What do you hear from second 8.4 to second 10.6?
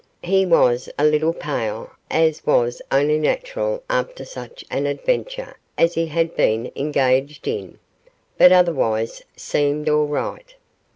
otherwise seemed all right.